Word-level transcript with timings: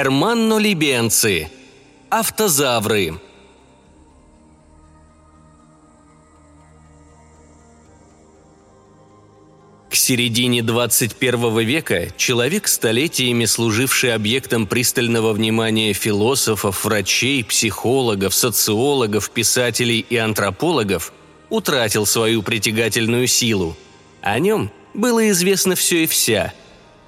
Эрманно 0.00 0.58
либенцы. 0.58 1.50
Автозавры. 2.08 3.14
К 9.90 9.94
середине 9.96 10.62
21 10.62 11.58
века 11.58 12.12
человек, 12.16 12.68
столетиями 12.68 13.44
служивший 13.46 14.14
объектом 14.14 14.68
пристального 14.68 15.32
внимания 15.32 15.92
философов, 15.94 16.84
врачей, 16.84 17.42
психологов, 17.42 18.34
социологов, 18.34 19.30
писателей 19.30 20.06
и 20.08 20.16
антропологов, 20.16 21.12
утратил 21.50 22.06
свою 22.06 22.44
притягательную 22.44 23.26
силу. 23.26 23.76
О 24.20 24.38
нем 24.38 24.70
было 24.94 25.28
известно 25.30 25.74
все 25.74 26.04
и 26.04 26.06
вся. 26.06 26.54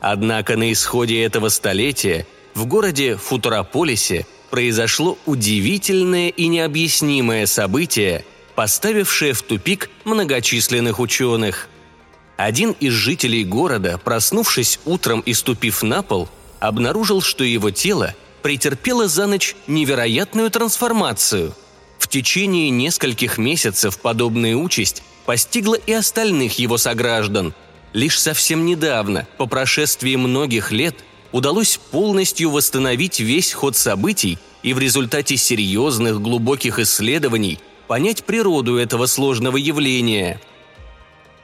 Однако 0.01 0.57
на 0.57 0.73
исходе 0.73 1.23
этого 1.23 1.51
столетия 1.51 2.27
в 2.61 2.67
городе 2.67 3.17
Футурополисе 3.17 4.27
произошло 4.51 5.17
удивительное 5.25 6.29
и 6.29 6.47
необъяснимое 6.47 7.47
событие, 7.47 8.25
поставившее 8.55 9.33
в 9.33 9.43
тупик 9.43 9.91
многочисленных 10.05 11.01
ученых– 11.01 11.69
один 12.37 12.71
из 12.81 12.95
жителей 12.95 13.45
города, 13.45 13.99
проснувшись 14.03 14.81
утром 14.87 15.21
и 15.21 15.35
ступив 15.35 15.83
на 15.83 16.03
пол, 16.03 16.27
обнаружил, 16.59 17.21
что 17.21 17.45
его 17.45 17.71
тело 17.71 18.15
претерпело 18.41 19.09
за 19.09 19.27
ночь 19.27 19.55
невероятную 19.67 20.51
трансформацию. 20.51 21.55
В 21.99 22.09
течение 22.09 22.71
нескольких 22.71 23.37
месяцев 23.37 23.99
подобная 23.99 24.57
участь 24.57 25.03
постигла 25.27 25.75
и 25.75 25.93
остальных 25.93 26.59
его 26.59 26.79
сограждан. 26.79 27.53
Лишь 27.93 28.19
совсем 28.19 28.65
недавно, 28.65 29.29
по 29.37 29.45
прошествии 29.45 30.17
многих 30.17 30.73
лет, 30.73 30.97
удалось 31.33 31.79
полностью 31.91 32.51
восстановить 32.51 33.21
весь 33.21 33.53
ход 33.53 33.77
событий 33.77 34.39
и 34.63 34.73
в 34.73 34.79
результате 34.79 35.37
серьезных 35.37 36.21
глубоких 36.21 36.79
исследований 36.79 37.59
понять 37.89 38.25
природу 38.25 38.77
этого 38.77 39.07
сложного 39.07 39.57
явления– 39.57 40.41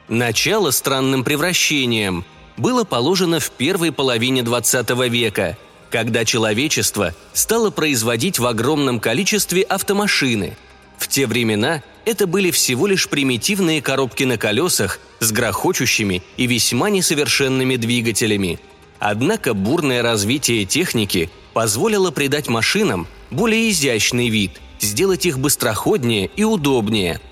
Начало 0.07 0.71
странным 0.71 1.25
превращением 1.25 2.23
было 2.55 2.85
положено 2.85 3.41
в 3.41 3.51
первой 3.51 3.91
половине 3.91 4.41
XX 4.41 5.09
века, 5.09 5.57
когда 5.89 6.23
человечество 6.23 7.13
стало 7.33 7.71
производить 7.71 8.39
в 8.39 8.45
огромном 8.45 9.01
количестве 9.01 9.63
автомашины. 9.63 10.55
В 10.97 11.09
те 11.09 11.27
времена 11.27 11.83
это 12.05 12.25
были 12.25 12.51
всего 12.51 12.87
лишь 12.87 13.09
примитивные 13.09 13.81
коробки 13.81 14.23
на 14.23 14.37
колесах 14.37 14.99
с 15.19 15.31
грохочущими 15.33 16.23
и 16.37 16.47
весьма 16.47 16.89
несовершенными 16.89 17.75
двигателями. 17.75 18.59
Однако 18.99 19.53
бурное 19.53 20.01
развитие 20.01 20.65
техники 20.65 21.29
позволило 21.53 22.11
придать 22.11 22.47
машинам 22.47 23.07
более 23.31 23.69
изящный 23.69 24.29
вид, 24.29 24.59
сделать 24.79 25.25
их 25.25 25.39
быстроходнее 25.39 26.29
и 26.35 26.43
удобнее– 26.43 27.19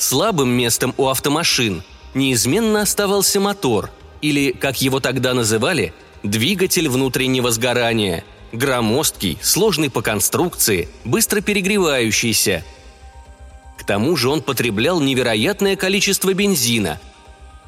Слабым 0.00 0.48
местом 0.48 0.94
у 0.96 1.08
автомашин 1.08 1.82
неизменно 2.14 2.80
оставался 2.80 3.38
мотор, 3.38 3.90
или, 4.22 4.50
как 4.50 4.80
его 4.80 4.98
тогда 4.98 5.34
называли, 5.34 5.92
двигатель 6.22 6.88
внутреннего 6.88 7.50
сгорания, 7.50 8.24
громоздкий, 8.50 9.36
сложный 9.42 9.90
по 9.90 10.00
конструкции, 10.00 10.88
быстро 11.04 11.42
перегревающийся. 11.42 12.64
К 13.78 13.84
тому 13.84 14.16
же 14.16 14.30
он 14.30 14.40
потреблял 14.40 15.02
невероятное 15.02 15.76
количество 15.76 16.32
бензина, 16.32 16.98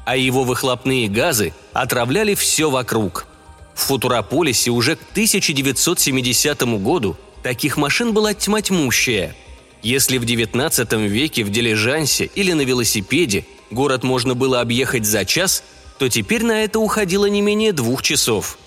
а 0.05 0.15
его 0.17 0.43
выхлопные 0.43 1.07
газы 1.09 1.53
отравляли 1.73 2.35
все 2.35 2.69
вокруг. 2.69 3.27
В 3.75 3.81
Футурополисе 3.81 4.71
уже 4.71 4.95
к 4.95 5.01
1970 5.11 6.61
году 6.79 7.17
таких 7.41 7.77
машин 7.77 8.13
была 8.13 8.33
тьма 8.33 8.61
тьмущая– 8.61 9.35
если 9.83 10.17
в 10.17 10.23
XIX 10.23 11.07
веке 11.07 11.43
в 11.43 11.49
дилижансе 11.49 12.31
или 12.35 12.53
на 12.53 12.61
велосипеде 12.61 13.45
город 13.69 14.03
можно 14.03 14.33
было 14.33 14.61
объехать 14.61 15.05
за 15.05 15.25
час, 15.25 15.61
то 15.99 16.07
теперь 16.07 16.43
на 16.43 16.63
это 16.63 16.79
уходило 16.79 17.25
не 17.25 17.41
менее 17.41 17.73
двух 17.73 18.01
часов. 18.01 18.57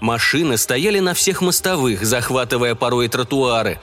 Машины 0.00 0.56
стояли 0.56 0.98
на 0.98 1.12
всех 1.12 1.42
мостовых, 1.42 2.04
захватывая 2.04 2.74
порой 2.74 3.08
тротуары. 3.08 3.78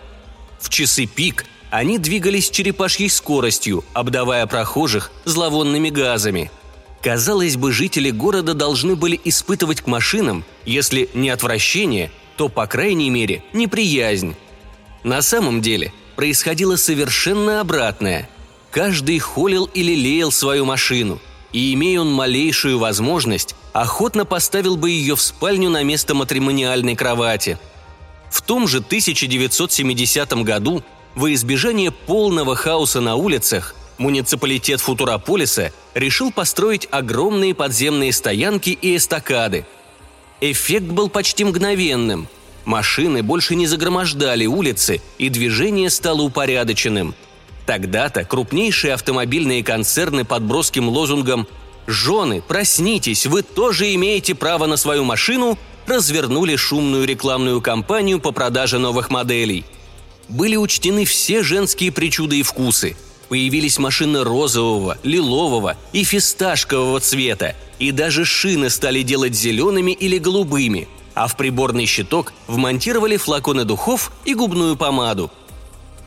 В 0.59 0.69
часы 0.69 1.05
пик 1.05 1.45
они 1.69 1.99
двигались 1.99 2.49
черепашьей 2.49 3.09
скоростью, 3.09 3.83
обдавая 3.93 4.47
прохожих 4.47 5.11
зловонными 5.25 5.89
газами. 5.89 6.51
Казалось 7.03 7.57
бы, 7.57 7.71
жители 7.71 8.09
города 8.09 8.53
должны 8.53 8.95
были 8.95 9.19
испытывать 9.23 9.81
к 9.81 9.87
машинам, 9.87 10.45
если 10.65 11.09
не 11.13 11.29
отвращение, 11.29 12.11
то, 12.37 12.49
по 12.49 12.65
крайней 12.65 13.09
мере, 13.09 13.43
неприязнь. 13.53 14.35
На 15.03 15.21
самом 15.21 15.61
деле– 15.61 15.93
происходило 16.15 16.75
совершенно 16.75 17.59
обратное. 17.59 18.29
Каждый 18.71 19.19
холил 19.19 19.65
или 19.65 19.93
лелеял 19.93 20.31
свою 20.31 20.65
машину, 20.65 21.19
и, 21.51 21.73
имея 21.73 22.01
он 22.01 22.11
малейшую 22.11 22.79
возможность, 22.79 23.55
охотно 23.73 24.25
поставил 24.25 24.77
бы 24.77 24.89
ее 24.89 25.15
в 25.15 25.21
спальню 25.21 25.69
на 25.69 25.83
место 25.83 26.15
матримониальной 26.15 26.95
кровати. 26.95 27.59
В 28.31 28.41
том 28.41 28.67
же 28.67 28.79
1970 28.79 30.33
году, 30.43 30.83
во 31.13 31.31
избежание 31.33 31.91
полного 31.91 32.55
хаоса 32.55 32.99
на 32.99 33.15
улицах, 33.15 33.75
муниципалитет 33.97 34.81
Футурополиса 34.81 35.71
решил 35.93 36.31
построить 36.31 36.87
огромные 36.91 37.53
подземные 37.53 38.13
стоянки 38.13 38.69
и 38.69 38.95
эстакады. 38.95 39.65
Эффект 40.41 40.85
был 40.85 41.09
почти 41.09 41.43
мгновенным– 41.43 42.27
Машины 42.65 43.23
больше 43.23 43.55
не 43.55 43.67
загромождали 43.67 44.45
улицы, 44.45 45.01
и 45.17 45.29
движение 45.29 45.89
стало 45.89 46.21
упорядоченным. 46.21 47.13
Тогда-то 47.65 48.23
крупнейшие 48.25 48.93
автомобильные 48.93 49.63
концерны 49.63 50.25
под 50.25 50.43
броским 50.43 50.87
лозунгом 50.89 51.47
«Жены, 51.87 52.41
проснитесь, 52.41 53.25
вы 53.25 53.41
тоже 53.41 53.93
имеете 53.95 54.35
право 54.35 54.65
на 54.65 54.77
свою 54.77 55.03
машину» 55.03 55.57
развернули 55.85 56.55
шумную 56.55 57.05
рекламную 57.05 57.59
кампанию 57.59 58.21
по 58.21 58.31
продаже 58.31 58.79
новых 58.79 59.09
моделей. 59.09 59.65
Были 60.29 60.55
учтены 60.55 61.03
все 61.03 61.43
женские 61.43 61.91
причуды 61.91 62.39
и 62.39 62.43
вкусы. 62.43 62.95
Появились 63.29 63.79
машины 63.79 64.23
розового, 64.23 64.97
лилового 65.03 65.77
и 65.91 66.03
фисташкового 66.03 66.99
цвета, 66.99 67.55
и 67.79 67.91
даже 67.91 68.25
шины 68.25 68.69
стали 68.69 69.01
делать 69.01 69.33
зелеными 69.33 69.91
или 69.91 70.17
голубыми– 70.17 70.87
а 71.13 71.27
в 71.27 71.37
приборный 71.37 71.85
щиток 71.85 72.33
вмонтировали 72.47 73.17
флаконы 73.17 73.65
духов 73.65 74.11
и 74.25 74.33
губную 74.33 74.75
помаду. 74.75 75.31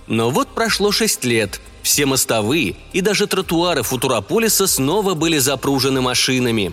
Но 0.06 0.30
вот 0.30 0.48
прошло 0.48 0.92
шесть 0.92 1.24
лет, 1.24 1.60
все 1.82 2.06
мостовые 2.06 2.76
и 2.92 3.00
даже 3.00 3.26
тротуары 3.26 3.82
Футурополиса 3.82 4.66
снова 4.66 5.14
были 5.14 5.38
запружены 5.38 6.00
машинами. 6.00 6.72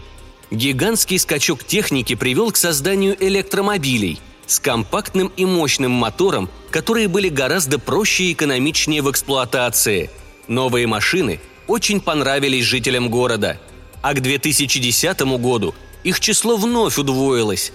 Гигантский 0.51 1.17
скачок 1.17 1.63
техники 1.63 2.15
привел 2.15 2.51
к 2.51 2.57
созданию 2.57 3.15
электромобилей 3.19 4.19
с 4.45 4.59
компактным 4.59 5.31
и 5.35 5.45
мощным 5.45 5.91
мотором, 5.91 6.49
которые 6.69 7.07
были 7.07 7.29
гораздо 7.29 7.79
проще 7.79 8.25
и 8.25 8.33
экономичнее 8.33 9.01
в 9.01 9.09
эксплуатации. 9.09 10.11
Новые 10.47 10.87
машины 10.87 11.39
очень 11.67 12.01
понравились 12.01 12.65
жителям 12.65 13.09
города, 13.09 13.59
а 14.01 14.13
к 14.13 14.21
2010 14.21 15.21
году 15.39 15.73
их 16.03 16.19
число 16.19 16.57
вновь 16.57 16.97
удвоилось, 16.97 17.71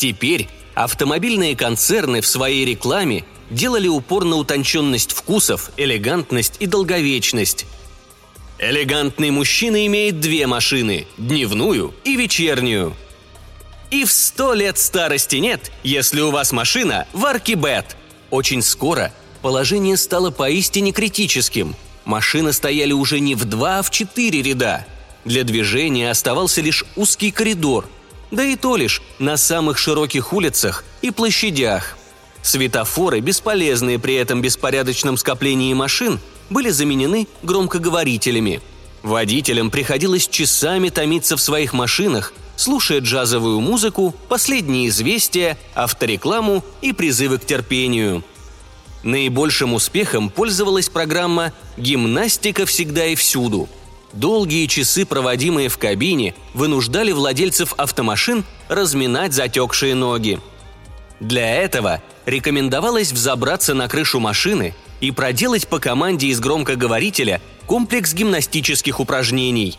Теперь 0.00 0.48
автомобильные 0.74 1.54
концерны 1.54 2.22
в 2.22 2.26
своей 2.26 2.64
рекламе 2.64 3.26
делали 3.50 3.86
упор 3.86 4.24
на 4.24 4.36
утонченность 4.36 5.12
вкусов, 5.12 5.70
элегантность 5.76 6.54
и 6.58 6.64
долговечность. 6.64 7.66
Элегантный 8.58 9.30
мужчина 9.30 9.86
имеет 9.86 10.20
две 10.20 10.46
машины– 10.46 11.06
дневную 11.18 11.92
и 12.04 12.16
вечернюю. 12.16 12.96
И 13.90 14.06
в 14.06 14.12
сто 14.12 14.54
лет 14.54 14.78
старости 14.78 15.36
нет, 15.36 15.70
если 15.82 16.22
у 16.22 16.30
вас 16.30 16.50
машина 16.50 17.06
в 17.12 17.26
Аркибет. 17.26 17.94
Очень 18.30 18.62
скоро 18.62 19.12
положение 19.42 19.98
стало 19.98 20.30
поистине 20.30 20.92
критическим. 20.92 21.76
Машины 22.04 22.52
стояли 22.52 22.92
уже 22.92 23.20
не 23.20 23.34
в 23.34 23.44
два, 23.44 23.78
а 23.78 23.82
в 23.82 23.90
четыре 23.90 24.42
ряда. 24.42 24.86
Для 25.24 25.44
движения 25.44 26.10
оставался 26.10 26.60
лишь 26.60 26.84
узкий 26.96 27.30
коридор– 27.30 27.86
да 28.30 28.44
и 28.44 28.56
то 28.56 28.76
лишь 28.76 29.02
на 29.18 29.36
самых 29.36 29.78
широких 29.78 30.32
улицах 30.32 30.84
и 31.02 31.10
площадях. 31.10 31.96
Светофоры, 32.42 33.20
бесполезные 33.20 33.98
при 33.98 34.14
этом 34.14 34.40
беспорядочном 34.40 35.16
скоплении 35.16 35.74
машин, 35.74 36.20
были 36.48 36.70
заменены 36.70 37.26
громкоговорителями. 37.42 38.60
Водителям 39.02 39.70
приходилось 39.70 40.28
часами 40.28 40.88
томиться 40.88 41.36
в 41.36 41.40
своих 41.40 41.72
машинах, 41.72 42.32
слушая 42.56 43.00
джазовую 43.00 43.60
музыку, 43.60 44.14
последние 44.28 44.88
известия, 44.88 45.58
авторекламу 45.74 46.64
и 46.82 46.92
призывы 46.92 47.38
к 47.38 47.46
терпению. 47.46 48.24
Наибольшим 49.02 49.74
успехом 49.74 50.28
пользовалась 50.28 50.88
программа 50.88 51.52
«Гимнастика 51.76 52.66
всегда 52.66 53.06
и 53.06 53.14
всюду», 53.14 53.68
Долгие 54.12 54.66
часы, 54.66 55.06
проводимые 55.06 55.68
в 55.68 55.78
кабине, 55.78 56.34
вынуждали 56.52 57.12
владельцев 57.12 57.74
автомашин 57.76 58.44
разминать 58.68 59.32
затекшие 59.32 59.94
ноги. 59.94 60.40
Для 61.20 61.54
этого 61.54 62.02
рекомендовалось 62.26 63.12
взобраться 63.12 63.74
на 63.74 63.88
крышу 63.88 64.18
машины 64.18 64.74
и 65.00 65.12
проделать 65.12 65.68
по 65.68 65.78
команде 65.78 66.28
из 66.28 66.40
громкоговорителя 66.40 67.40
комплекс 67.66 68.12
гимнастических 68.12 68.98
упражнений. 68.98 69.78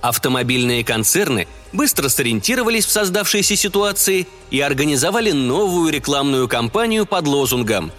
Автомобильные 0.00 0.84
концерны 0.84 1.48
быстро 1.72 2.08
сориентировались 2.08 2.86
в 2.86 2.90
создавшейся 2.90 3.56
ситуации 3.56 4.26
и 4.50 4.60
организовали 4.60 5.32
новую 5.32 5.92
рекламную 5.92 6.48
кампанию 6.48 7.06
под 7.06 7.26
лозунгом 7.26 7.92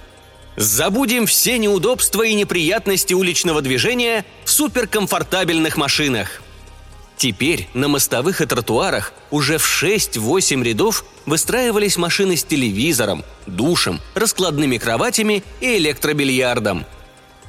«Забудем 0.55 1.25
все 1.27 1.57
неудобства 1.57 2.23
и 2.23 2.33
неприятности 2.33 3.13
уличного 3.13 3.61
движения 3.61 4.25
в 4.45 4.49
суперкомфортабельных 4.49 5.77
машинах». 5.77 6.41
Теперь 7.17 7.67
на 7.73 7.87
мостовых 7.87 8.41
и 8.41 8.45
тротуарах 8.45 9.11
уже 9.31 9.57
в 9.57 9.83
6-8 9.83 10.63
рядов 10.63 11.03
выстраивались 11.25 11.97
машины 11.97 12.37
с 12.37 12.43
телевизором, 12.43 13.23
душем, 13.47 13.99
раскладными 14.13 14.77
кроватями 14.77 15.43
и 15.59 15.77
электробильярдом. 15.77 16.85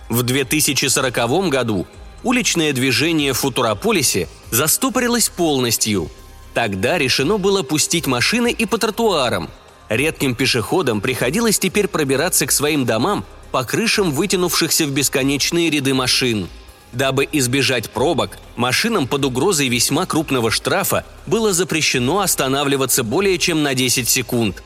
В 0.09 0.23
2040 0.23 1.51
году 1.51 1.87
уличное 2.23 2.73
движение 2.73 3.35
в 3.35 3.39
Футурополисе 3.41 4.27
застопорилось 4.51 5.29
полностью. 5.29 6.11
Тогда 6.55 6.99
решено 6.99 7.39
было 7.39 7.63
пустить 7.63 8.07
машины 8.07 8.51
и 8.51 8.67
по 8.67 8.79
тротуарам. 8.79 9.49
Редким 9.89 10.35
пешеходам 10.35 11.01
приходилось 11.01 11.59
теперь 11.59 11.89
пробираться 11.89 12.47
к 12.47 12.53
своим 12.53 12.85
домам 12.85 13.25
по 13.53 13.65
крышам 13.65 14.11
вытянувшихся 14.13 14.87
в 14.87 14.91
бесконечные 14.91 15.71
ряды 15.71 15.95
машин– 15.95 16.49
Дабы 16.93 17.29
избежать 17.31 17.91
пробок, 17.91 18.39
машинам 18.57 19.07
под 19.07 19.25
угрозой 19.27 19.69
весьма 19.69 20.07
крупного 20.07 20.51
штрафа 20.51 21.05
было 21.27 21.53
запрещено 21.53 22.21
останавливаться 22.21 23.05
более 23.05 23.39
чем 23.39 23.63
на 23.63 23.75
10 23.75 24.09
секунд. 24.09 24.63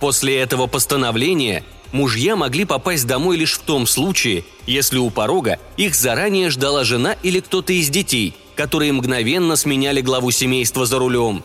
После 0.00 0.36
этого 0.38 0.66
постановления 0.66 1.64
мужья 1.92 2.34
могли 2.34 2.64
попасть 2.64 3.06
домой 3.06 3.36
лишь 3.36 3.52
в 3.52 3.60
том 3.60 3.86
случае, 3.86 4.44
если 4.66 4.98
у 4.98 5.10
порога 5.10 5.58
их 5.76 5.94
заранее 5.94 6.50
ждала 6.50 6.82
жена 6.82 7.16
или 7.22 7.38
кто-то 7.38 7.72
из 7.72 7.88
детей, 7.88 8.34
которые 8.56 8.92
мгновенно 8.92 9.56
сменяли 9.56 10.00
главу 10.00 10.30
семейства 10.30 10.86
за 10.86 10.98
рулем. 10.98 11.44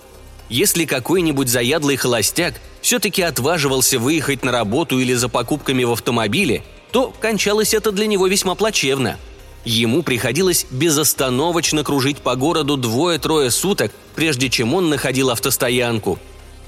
Если 0.49 0.85
какой-нибудь 0.85 1.47
заядлый 1.47 1.95
холостяк 1.95 2.55
все-таки 2.81 3.21
отваживался 3.21 3.99
выехать 3.99 4.43
на 4.43 4.51
работу 4.51 4.99
или 4.99 5.13
за 5.13 5.29
покупками 5.29 5.83
в 5.83 5.91
автомобиле, 5.91 6.63
то 6.91 7.13
кончалось 7.19 7.73
это 7.73 7.91
для 7.91 8.07
него 8.07 8.27
весьма 8.27 8.55
плачевно– 8.55 9.17
Ему 9.65 10.03
приходилось 10.03 10.65
безостановочно 10.71 11.83
кружить 11.83 12.19
по 12.19 12.35
городу 12.35 12.77
двое-трое 12.77 13.51
суток, 13.51 13.91
прежде 14.15 14.49
чем 14.49 14.73
он 14.73 14.89
находил 14.89 15.29
автостоянку. 15.29 16.17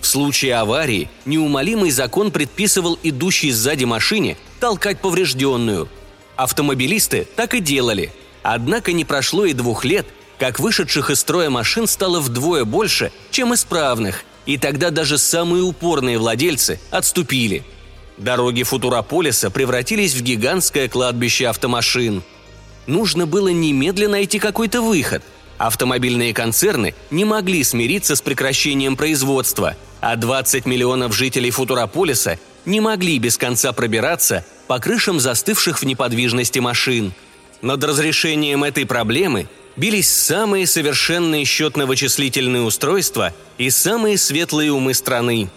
В 0.02 0.08
случае 0.08 0.56
аварии 0.56 1.10
неумолимый 1.26 1.92
закон 1.92 2.32
предписывал 2.32 3.00
идущей 3.04 3.52
сзади 3.52 3.86
машине 3.86 4.38
толкать 4.60 5.00
поврежденную. 5.00 5.88
Автомобилисты 6.36 7.28
так 7.36 7.54
и 7.54 7.60
делали. 7.60 8.12
Однако 8.44 8.92
не 8.92 9.06
прошло 9.06 9.46
и 9.46 9.54
двух 9.54 9.86
лет, 9.86 10.08
как 10.42 10.60
вышедших 10.60 11.10
из 11.10 11.22
строя 11.22 11.50
машин 11.50 11.88
стало 11.88 12.20
вдвое 12.20 12.66
больше, 12.66 13.14
чем 13.30 13.54
исправных, 13.54 14.26
и 14.46 14.58
тогда 14.58 14.90
даже 14.90 15.18
самые 15.18 15.64
упорные 15.64 16.18
владельцы 16.18 16.82
отступили. 16.90 17.64
Дороги 18.18 18.64
Футурополиса 18.64 19.50
превратились 19.50 20.16
в 20.16 20.22
гигантское 20.22 20.90
кладбище 20.90 21.48
автомашин– 21.48 22.24
Нужно 22.88 23.26
было 23.26 23.50
немедленно 23.50 24.14
найти 24.14 24.40
какой-то 24.40 24.82
выход. 24.82 25.24
Автомобильные 25.58 26.34
концерны 26.34 26.96
не 27.12 27.26
могли 27.26 27.64
смириться 27.64 28.16
с 28.16 28.22
прекращением 28.22 28.98
производства, 28.98 29.76
а 30.00 30.16
20 30.16 30.66
миллионов 30.66 31.16
жителей 31.16 31.52
Футурополиса 31.52 32.40
не 32.66 32.80
могли 32.80 33.20
без 33.20 33.38
конца 33.38 33.72
пробираться 33.72 34.44
по 34.68 34.80
крышам 34.80 35.20
застывших 35.20 35.80
в 35.80 35.86
неподвижности 35.86 36.60
машин. 36.60 37.14
Над 37.62 37.84
разрешением 37.84 38.64
этой 38.64 38.88
проблемы 38.88 39.48
бились 39.76 40.10
самые 40.10 40.68
совершенные 40.68 41.46
счетно-вычислительные 41.46 42.64
устройства 42.64 43.34
и 43.58 43.70
самые 43.70 44.18
светлые 44.18 44.72
умы 44.72 44.94
страны. 44.94 45.50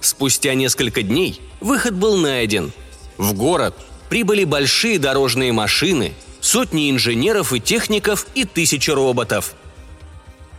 Спустя 0.00 0.54
несколько 0.54 1.02
дней 1.02 1.40
выход 1.60 1.94
был 1.94 2.16
найден. 2.16 2.72
В 3.18 3.34
город 3.34 3.74
прибыли 4.08 4.44
большие 4.44 4.98
дорожные 4.98 5.52
машины– 5.52 6.14
сотни 6.40 6.90
инженеров 6.90 7.52
и 7.52 7.60
техников 7.60 8.26
и 8.34 8.44
тысячи 8.44 8.90
роботов. 8.90 9.54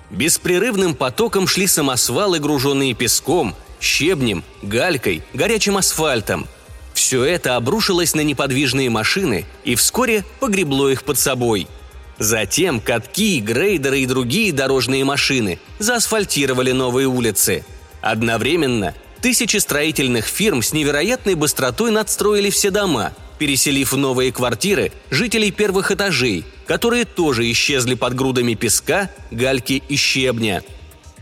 Беспрерывным 0.10 0.94
потоком 0.94 1.48
шли 1.48 1.68
самосвалы, 1.68 2.40
груженные 2.40 2.94
песком, 2.94 3.56
щебнем, 3.80 4.44
галькой, 4.62 5.24
горячим 5.34 5.78
асфальтом. 5.78 6.48
Все 6.94 7.24
это 7.24 7.56
обрушилось 7.56 8.14
на 8.14 8.22
неподвижные 8.22 8.90
машины 8.90 9.46
и 9.64 9.76
вскоре 9.76 10.26
погребло 10.40 10.90
их 10.90 11.04
под 11.04 11.18
собой. 11.18 11.68
Затем 12.22 12.80
катки, 12.80 13.40
грейдеры 13.40 14.02
и 14.02 14.06
другие 14.06 14.54
дорожные 14.54 15.04
машины 15.04 15.58
заасфальтировали 15.80 16.72
новые 16.72 17.08
улицы. 17.08 17.66
Одновременно 18.00 18.94
тысячи 19.22 19.58
строительных 19.58 20.28
фирм 20.28 20.62
с 20.62 20.72
невероятной 20.72 21.34
быстротой 21.34 21.90
надстроили 21.90 22.52
все 22.52 22.70
дома– 22.70 23.14
переселив 23.40 23.92
в 23.92 23.98
новые 23.98 24.32
квартиры 24.32 24.92
жителей 25.10 25.50
первых 25.50 25.90
этажей, 25.90 26.46
которые 26.68 27.06
тоже 27.06 27.52
исчезли 27.52 27.96
под 27.96 28.14
грудами 28.14 28.54
песка, 28.54 29.10
гальки 29.32 29.82
и 29.90 29.96
щебня. 29.96 30.62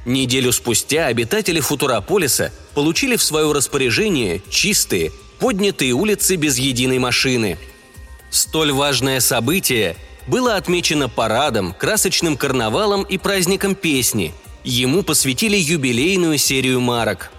Неделю 0.03 0.51
спустя 0.51 1.05
обитатели 1.05 1.61
Футурополиса 1.61 2.51
получили 2.75 3.15
в 3.15 3.23
свое 3.23 3.49
распоряжение 3.53 4.41
чистые, 4.49 5.13
поднятые 5.39 5.93
улицы 5.93 6.35
без 6.35 6.57
единой 6.57 6.99
машины. 6.99 7.57
Столь 8.31 8.73
важное 8.73 9.21
событие 9.21 9.95
было 10.29 10.55
отмечено 10.55 11.09
парадом, 11.09 11.73
красочным 11.73 12.37
карнавалом 12.37 13.03
и 13.03 13.17
праздником 13.17 13.75
песни. 13.75 14.33
Ему 14.63 15.03
посвятили 15.03 15.57
юбилейную 15.57 16.37
серию 16.37 16.79
марок. 16.79 17.31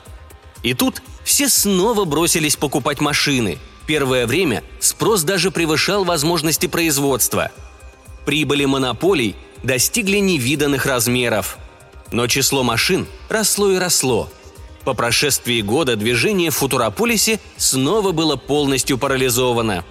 И 0.63 0.75
тут 0.75 1.03
все 1.25 1.49
снова 1.49 2.05
бросились 2.05 2.57
покупать 2.57 3.01
машины– 3.01 3.59
первое 3.91 4.29
время 4.29 4.63
спрос 4.79 5.25
даже 5.25 5.51
превышал 5.51 6.05
возможности 6.05 6.67
производства. 6.67 7.51
Прибыли 8.25 8.65
монополий 8.65 9.35
достигли 9.65 10.19
невиданных 10.19 10.87
размеров. 10.87 11.59
Но 12.13 12.29
число 12.29 12.63
машин 12.63 13.09
росло 13.29 13.73
и 13.73 13.79
росло. 13.79 14.31
По 14.85 14.95
прошествии 14.95 15.61
года 15.61 15.97
движение 15.97 16.51
в 16.51 16.59
Футурополисе 16.59 17.41
снова 17.57 18.13
было 18.13 18.37
полностью 18.37 18.97
парализовано. 18.97 19.85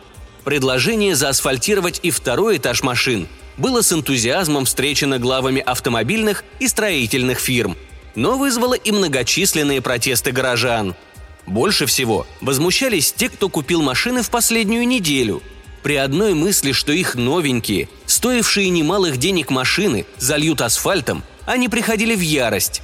Предложение 0.49 1.15
заасфальтировать 1.15 1.99
и 2.01 2.09
второй 2.09 2.57
этаж 2.57 2.81
машин 2.81 3.27
было 3.57 3.83
с 3.83 3.93
энтузиазмом 3.93 4.65
встречено 4.65 5.19
главами 5.19 5.61
автомобильных 5.61 6.43
и 6.59 6.67
строительных 6.67 7.37
фирм, 7.37 7.77
но 8.15 8.35
вызвало 8.35 8.73
и 8.73 8.91
многочисленные 8.91 9.79
протесты 9.79 10.31
горожан– 10.31 10.95
больше 11.45 11.85
всего 11.85 12.25
возмущались 12.41 13.13
те, 13.13 13.29
кто 13.29 13.47
купил 13.47 13.83
машины 13.83 14.23
в 14.23 14.31
последнюю 14.31 14.87
неделю. 14.87 15.43
При 15.83 15.97
одной 15.97 16.33
мысли, 16.33 16.71
что 16.71 16.91
их 16.93 17.13
новенькие, 17.13 17.87
стоившие 18.07 18.69
немалых 18.69 19.17
денег 19.17 19.51
машины, 19.51 20.07
зальют 20.17 20.61
асфальтом, 20.61 21.23
они 21.45 21.69
приходили 21.69 22.15
в 22.15 22.21
ярость. 22.21 22.81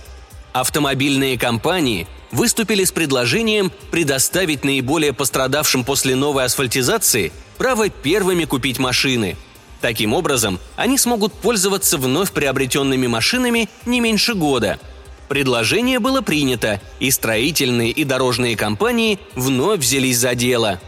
Автомобильные 0.53 1.39
компании 1.39 2.05
выступили 2.31 2.84
с 2.84 2.91
предложением 2.91 3.72
предоставить 3.89 4.63
наиболее 4.63 5.13
пострадавшим 5.13 5.84
после 5.84 6.15
новой 6.15 6.45
асфальтизации 6.45 7.34
право 7.57 7.89
первыми 7.89 8.45
купить 8.45 8.79
машины. 8.79 9.35
Таким 9.81 10.13
образом, 10.13 10.59
они 10.75 10.97
смогут 10.97 11.33
пользоваться 11.33 11.97
вновь 11.97 12.31
приобретенными 12.31 13.07
машинами 13.07 13.69
не 13.85 14.00
меньше 14.00 14.33
года– 14.33 14.79
Предложение 15.27 16.00
было 16.00 16.21
принято, 16.21 16.79
и 17.00 17.09
строительные 17.09 17.91
и 17.91 18.03
дорожные 18.03 18.55
компании 18.55 19.19
вновь 19.33 19.79
взялись 19.79 20.19
за 20.19 20.35
дело. 20.35 20.79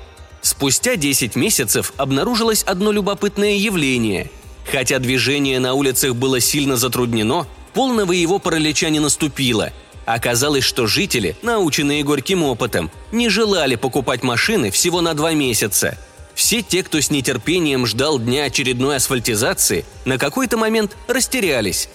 Спустя 0.41 0.95
10 0.95 1.36
месяцев 1.36 1.93
обнаружилось 1.97 2.63
одно 2.63 2.91
любопытное 2.91 3.55
явление. 3.55 4.29
Хотя 4.71 5.00
движение 5.00 5.59
на 5.59 5.74
улицах 5.74 6.15
было 6.15 6.39
сильно 6.39 6.77
затруднено, 6.77 7.47
полного 7.74 8.12
его 8.12 8.38
паралича 8.38 8.89
не 8.89 9.00
наступило. 9.00 9.71
Оказалось, 10.05 10.63
что 10.63 10.88
жители, 10.88 11.36
наученные 11.41 12.03
горьким 12.03 12.43
опытом, 12.43 12.91
не 13.12 13.29
желали 13.29 13.75
покупать 13.75 14.24
машины 14.24 14.71
всего 14.71 15.01
на 15.01 15.15
два 15.15 15.33
месяца. 15.33 15.97
Все 16.38 16.62
те, 16.62 16.84
кто 16.84 17.01
с 17.01 17.10
нетерпением 17.10 17.88
ждал 17.88 18.20
дня 18.20 18.44
очередной 18.44 18.98
асфальтизации, 18.98 19.86
на 20.06 20.20
какой-то 20.20 20.56
момент 20.56 20.96
растерялись. 21.08 21.89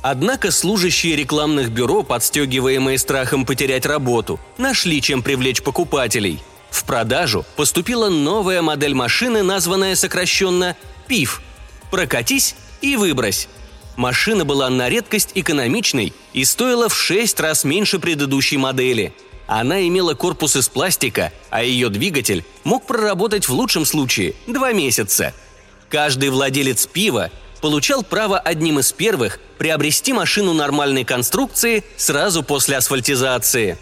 Однако 0.00 0.50
служащие 0.50 1.14
рекламных 1.14 1.70
бюро, 1.70 2.02
подстегиваемые 2.02 2.96
страхом 2.96 3.44
потерять 3.44 3.84
работу, 3.84 4.40
нашли 4.56 5.02
чем 5.02 5.22
привлечь 5.22 5.62
покупателей. 5.62 6.40
В 6.70 6.84
продажу 6.84 7.44
поступила 7.56 8.08
новая 8.08 8.62
модель 8.62 8.94
машины, 8.94 9.42
названная 9.42 9.94
сокращенно 9.94 10.74
«ПИФ»– 11.06 11.42
«Прокатись 11.90 12.56
и 12.80 12.96
выбрось». 12.96 13.46
Машина 13.96 14.46
была 14.46 14.70
на 14.70 14.88
редкость 14.88 15.32
экономичной 15.34 16.14
и 16.32 16.46
стоила 16.46 16.88
в 16.88 16.96
6 16.96 17.38
раз 17.40 17.62
меньше 17.64 17.98
предыдущей 17.98 18.56
модели. 18.56 19.12
Она 19.46 19.86
имела 19.86 20.14
корпус 20.14 20.56
из 20.56 20.68
пластика, 20.68 21.32
а 21.50 21.62
ее 21.62 21.88
двигатель 21.88 22.44
мог 22.64 22.86
проработать 22.86 23.48
в 23.48 23.52
лучшем 23.52 23.84
случае 23.84 24.34
два 24.46 24.72
месяца. 24.72 25.34
Каждый 25.88 26.30
владелец 26.30 26.86
пива 26.86 27.30
получал 27.60 28.02
право 28.02 28.38
одним 28.38 28.80
из 28.80 28.92
первых 28.92 29.38
приобрести 29.58 30.12
машину 30.12 30.52
нормальной 30.52 31.04
конструкции 31.04 31.84
сразу 31.96 32.42
после 32.42 32.76
асфальтизации. 32.76 33.78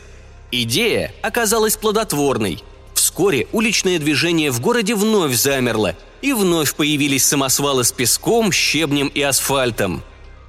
Идея 0.53 1.13
оказалась 1.23 1.77
плодотворной. 1.77 2.63
Вскоре 2.93 3.49
уличное 3.53 3.99
движение 3.99 4.51
в 4.51 4.61
городе 4.61 4.95
вновь 4.95 5.35
замерло, 5.35 5.97
и 6.23 6.33
вновь 6.33 6.75
появились 6.75 7.25
самосвалы 7.25 7.85
с 7.85 7.93
песком, 7.93 8.53
щебнем 8.53 9.09
и 9.09 9.21
асфальтом. 9.21 10.03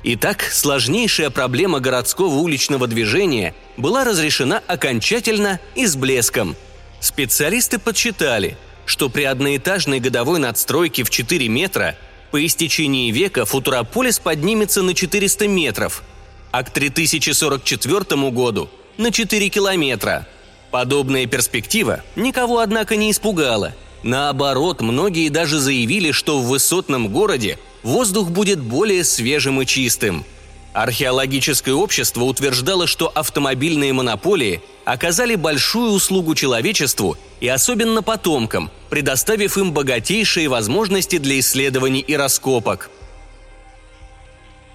Итак, 0.08 0.44
сложнейшая 0.52 1.32
проблема 1.32 1.80
городского 1.80 2.36
уличного 2.36 2.86
движения 2.86 3.56
была 3.76 4.04
разрешена 4.04 4.62
окончательно 4.68 5.60
и 5.74 5.88
с 5.88 5.96
блеском. 5.96 6.56
Специалисты 7.00 7.80
подсчитали, 7.80 8.56
что 8.86 9.10
при 9.10 9.24
одноэтажной 9.24 10.00
годовой 10.00 10.38
надстройке 10.38 11.04
в 11.04 11.10
4 11.10 11.48
метра 11.48 11.96
по 12.30 12.46
истечении 12.46 13.10
века 13.10 13.46
Футурополис 13.46 14.20
поднимется 14.20 14.84
на 14.84 14.94
400 14.94 15.48
метров, 15.48 16.04
а 16.52 16.62
к 16.62 16.70
3044 16.70 18.30
году– 18.30 18.70
на 18.98 19.12
4 19.12 19.50
километра. 19.50 20.28
Подобная 20.70 21.26
перспектива 21.26 22.04
никого, 22.16 22.60
однако, 22.60 22.96
не 22.96 23.10
испугала. 23.10 23.74
Наоборот, 24.04 24.82
многие 24.82 25.30
даже 25.30 25.58
заявили, 25.58 26.12
что 26.12 26.40
в 26.40 26.46
высотном 26.46 27.08
городе 27.08 27.58
воздух 27.86 28.30
будет 28.30 28.60
более 28.60 29.06
свежим 29.06 29.62
и 29.62 29.66
чистым. 29.66 30.26
Археологическое 30.74 31.74
общество 31.74 32.26
утверждало, 32.26 32.86
что 32.86 33.08
автомобильные 33.08 33.94
монополии 33.94 34.62
оказали 34.84 35.36
большую 35.36 35.92
услугу 35.92 36.36
человечеству 36.36 37.18
и 37.40 37.48
особенно 37.48 38.04
потомкам, 38.04 38.70
предоставив 38.90 39.58
им 39.58 39.72
богатейшие 39.72 40.50
возможности 40.50 41.18
для 41.18 41.40
исследований 41.40 42.02
и 42.02 42.18
раскопок. 42.18 42.90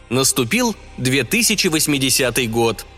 Наступил 0.08 0.74
2080 0.96 2.50
год– 2.50 2.86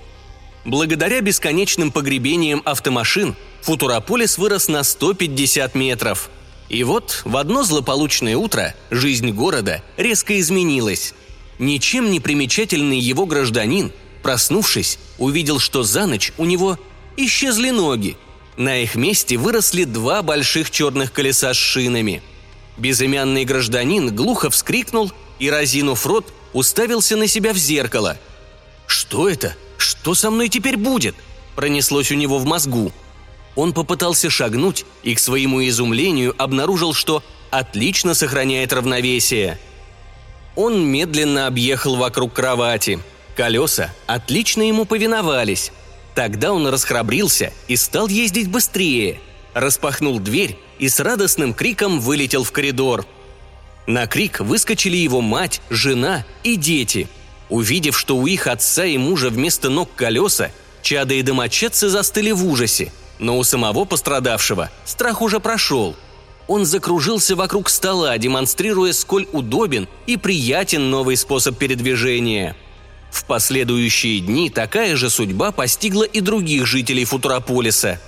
Благодаря 0.64 1.20
бесконечным 1.20 1.90
погребениям 1.90 2.62
автомашин 2.64 3.34
Футурополис 3.62 4.38
вырос 4.38 4.68
на 4.68 4.84
150 4.84 5.74
метров. 5.74 6.30
И 6.72 6.84
вот 6.84 7.20
в 7.26 7.36
одно 7.36 7.64
злополучное 7.64 8.36
утро 8.36 8.74
жизнь 8.90 9.30
города 9.30 9.82
резко 9.98 10.40
изменилась. 10.40 11.12
Ничем 11.58 12.10
не 12.10 12.18
примечательный 12.18 12.98
его 12.98 13.26
гражданин, 13.26 13.92
проснувшись, 14.22 14.98
увидел, 15.18 15.58
что 15.60 15.82
за 15.82 16.06
ночь 16.06 16.32
у 16.38 16.46
него 16.46 16.78
исчезли 17.18 17.68
ноги. 17.68 18.16
На 18.56 18.78
их 18.78 18.94
месте 18.94 19.36
выросли 19.36 19.84
два 19.84 20.22
больших 20.22 20.70
черных 20.70 21.12
колеса 21.12 21.52
с 21.52 21.58
шинами. 21.58 22.22
Безымянный 22.78 23.44
гражданин 23.44 24.14
глухо 24.16 24.48
вскрикнул 24.48 25.12
и, 25.38 25.50
разинув 25.50 26.06
рот, 26.06 26.32
уставился 26.54 27.16
на 27.16 27.26
себя 27.26 27.52
в 27.52 27.58
зеркало. 27.58 28.16
«Что 28.86 29.28
это?» 29.28 29.54
«Что 29.76 30.14
со 30.14 30.30
мной 30.30 30.48
теперь 30.48 30.76
будет?»– 30.76 31.16
пронеслось 31.56 32.12
у 32.12 32.14
него 32.14 32.38
в 32.38 32.44
мозгу. 32.44 32.92
Он 33.54 33.72
попытался 33.72 34.30
шагнуть 34.30 34.84
и, 35.02 35.14
к 35.14 35.18
своему 35.18 35.66
изумлению, 35.66 36.34
обнаружил, 36.38 36.94
что 36.94 37.22
отлично 37.50 38.14
сохраняет 38.14 38.72
равновесие. 38.72 39.58
Он 40.56 40.84
медленно 40.84 41.46
объехал 41.46 41.96
вокруг 41.96 42.32
кровати. 42.32 42.98
Колеса 43.36 43.92
отлично 44.06 44.62
ему 44.62 44.84
повиновались. 44.84 45.72
Тогда 46.14 46.52
он 46.52 46.66
расхрабрился 46.66 47.52
и 47.68 47.76
стал 47.76 48.08
ездить 48.08 48.50
быстрее. 48.50 49.20
Распахнул 49.54 50.18
дверь 50.18 50.58
и 50.78 50.88
с 50.88 51.00
радостным 51.00 51.54
криком 51.54 52.00
вылетел 52.00 52.44
в 52.44 52.52
коридор. 52.52 53.06
На 53.86 54.06
крик 54.06 54.40
выскочили 54.40 54.96
его 54.96 55.20
мать, 55.20 55.60
жена 55.70 56.24
и 56.42 56.56
дети– 56.56 57.08
Увидев, 57.52 57.98
что 57.98 58.16
у 58.16 58.26
их 58.26 58.46
отца 58.46 58.86
и 58.86 58.96
мужа 58.96 59.28
вместо 59.28 59.68
ног 59.68 59.90
колеса, 59.94 60.50
чада 60.80 61.12
и 61.12 61.20
домочадцы 61.20 61.90
застыли 61.90 62.30
в 62.30 62.46
ужасе, 62.46 62.90
но 63.22 63.38
у 63.38 63.44
самого 63.44 63.86
пострадавшего 63.86 64.70
страх 64.84 65.22
уже 65.22 65.40
прошел. 65.40 65.96
Он 66.48 66.66
закружился 66.66 67.34
вокруг 67.36 67.70
стола, 67.70 68.18
демонстрируя, 68.18 68.92
сколь 68.92 69.26
удобен 69.32 69.88
и 70.06 70.18
приятен 70.18 70.90
новый 70.90 71.16
способ 71.16 71.56
передвижения. 71.56 72.54
В 73.10 73.24
последующие 73.24 74.20
дни 74.20 74.50
такая 74.50 74.96
же 74.96 75.08
судьба 75.08 75.52
постигла 75.52 76.04
и 76.04 76.20
других 76.20 76.66
жителей 76.66 77.04
Футурополиса. 77.04 78.00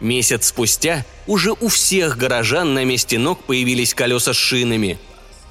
Месяц 0.00 0.46
спустя 0.48 1.04
уже 1.26 1.52
у 1.52 1.68
всех 1.68 2.16
горожан 2.16 2.72
на 2.72 2.84
месте 2.84 3.18
ног 3.18 3.42
появились 3.44 3.92
колеса 3.92 4.32
с 4.32 4.36
шинами– 4.36 4.98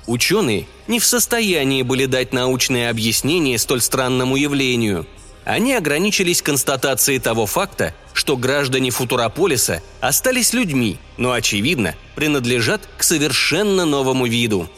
Ученые 0.07 0.67
не 0.87 0.99
в 0.99 1.05
состоянии 1.05 1.83
были 1.83 2.05
дать 2.05 2.33
научное 2.33 2.89
объяснение 2.89 3.57
столь 3.57 3.81
странному 3.81 4.35
явлению. 4.35 5.05
Они 5.45 5.73
ограничились 5.73 6.41
констатацией 6.41 7.19
того 7.19 7.45
факта, 7.45 7.93
что 8.13 8.37
граждане 8.37 8.91
Футурополиса 8.91 9.81
остались 9.99 10.53
людьми, 10.53 10.97
но, 11.17 11.31
очевидно, 11.31 11.95
принадлежат 12.15 12.81
к 12.97 13.03
совершенно 13.03 13.85
новому 13.85 14.27
виду. 14.27 14.69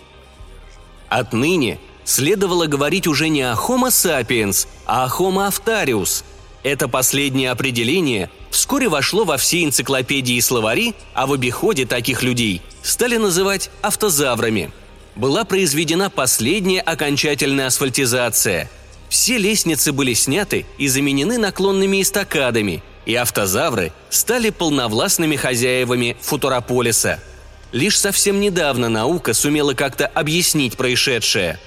Отныне 1.09 1.79
следовало 2.05 2.67
говорить 2.67 3.07
уже 3.07 3.27
не 3.29 3.41
о 3.41 3.55
Homo 3.55 3.89
sapiens, 3.89 4.67
а 4.85 5.05
о 5.05 5.07
Homo 5.09 5.49
aftarius. 5.49 6.23
Это 6.63 6.87
последнее 6.87 7.51
определение 7.51 8.29
вскоре 8.49 8.87
вошло 8.87 9.25
во 9.25 9.35
все 9.37 9.65
энциклопедии 9.65 10.35
и 10.35 10.41
словари, 10.41 10.95
а 11.13 11.27
в 11.27 11.33
обиходе 11.33 11.85
таких 11.85 12.23
людей 12.23 12.61
стали 12.81 13.17
называть 13.17 13.69
автозаврами– 13.81 14.71
была 15.15 15.45
произведена 15.45 16.09
последняя 16.09 16.81
окончательная 16.81 17.67
асфальтизация. 17.67 18.69
Все 19.13 19.37
лестницы 19.37 19.91
были 19.91 20.15
сняты 20.15 20.65
и 20.79 20.87
заменены 20.87 21.37
наклонными 21.37 22.01
эстакадами, 22.01 22.81
и 23.05 23.13
автозавры 23.13 23.93
стали 24.09 24.49
полновластными 24.49 25.35
хозяевами 25.35 26.17
Футурополиса. 26.19 27.19
Лишь 27.71 27.99
совсем 27.99 28.39
недавно 28.39 28.89
наука 28.89 29.35
сумела 29.35 29.75
как-то 29.75 30.07
объяснить 30.07 30.77
происшедшее. 30.77 31.59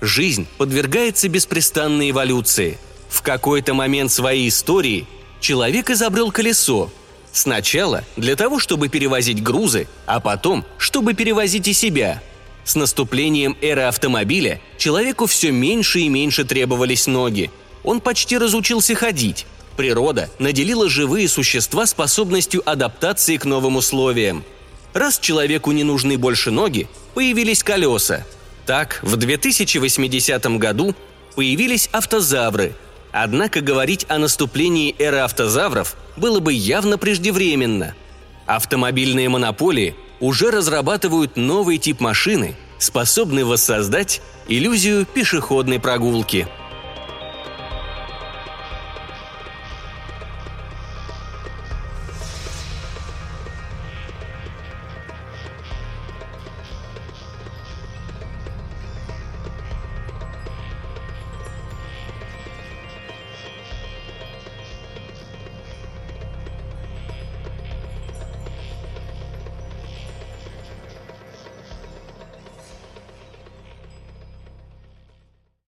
Жизнь 0.00 0.46
подвергается 0.56 1.28
беспрестанной 1.28 2.12
эволюции. 2.12 2.78
В 3.08 3.22
какой-то 3.22 3.74
момент 3.74 4.12
своей 4.12 4.48
истории 4.48 5.08
человек 5.40 5.90
изобрел 5.90 6.30
колесо, 6.30 6.92
Сначала 7.32 8.04
для 8.14 8.36
того, 8.36 8.60
чтобы 8.60 8.88
перевозить 8.88 9.42
грузы, 9.42 9.88
а 10.06 10.20
потом, 10.20 10.64
чтобы 10.78 11.14
перевозить 11.14 11.66
и 11.66 11.72
себя– 11.72 12.22
с 12.66 12.74
наступлением 12.74 13.56
эры 13.62 13.82
автомобиля 13.82 14.60
человеку 14.76 15.26
все 15.26 15.52
меньше 15.52 16.00
и 16.00 16.08
меньше 16.08 16.44
требовались 16.44 17.06
ноги. 17.06 17.50
Он 17.84 18.00
почти 18.00 18.36
разучился 18.36 18.94
ходить. 18.94 19.46
Природа 19.76 20.28
наделила 20.38 20.88
живые 20.88 21.28
существа 21.28 21.86
способностью 21.86 22.68
адаптации 22.68 23.36
к 23.36 23.44
новым 23.44 23.76
условиям. 23.76 24.44
Раз 24.92 25.18
человеку 25.18 25.70
не 25.72 25.84
нужны 25.84 26.18
больше 26.18 26.50
ноги, 26.50 26.88
появились 27.14 27.62
колеса. 27.62 28.26
Так, 28.66 28.98
в 29.02 29.16
2080 29.16 30.44
году 30.58 30.96
появились 31.36 31.88
автозавры. 31.92 32.74
Однако 33.12 33.60
говорить 33.60 34.06
о 34.08 34.18
наступлении 34.18 34.94
эры 34.98 35.18
автозавров 35.18 35.96
было 36.16 36.40
бы 36.40 36.52
явно 36.52 36.98
преждевременно. 36.98 37.94
Автомобильные 38.46 39.28
монополии 39.28 39.94
уже 40.20 40.50
разрабатывают 40.50 41.36
новый 41.36 41.78
тип 41.78 42.00
машины, 42.00 42.54
способный 42.78 43.44
воссоздать 43.44 44.22
иллюзию 44.48 45.04
пешеходной 45.04 45.80
прогулки– 45.80 46.48